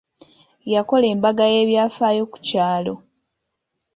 Yakola 0.73 1.05
embaga 1.13 1.45
y'ebyafaayo 1.53 2.23
ku 2.31 2.37
kyalo. 2.47 2.93